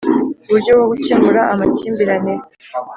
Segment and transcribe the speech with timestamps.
[0.47, 2.33] Uburyo bwo gukemura amakimbirane